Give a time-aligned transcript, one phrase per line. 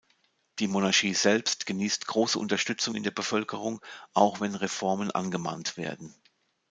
[0.57, 3.81] Die Monarchie selbst genießt große Unterstützung in der Bevölkerung,
[4.15, 6.15] auch wenn Reformen angemahnt werden.